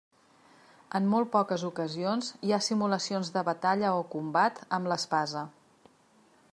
[0.99, 5.45] En molt poques ocasions hi ha simulacions de batalla o combat amb l'espasa.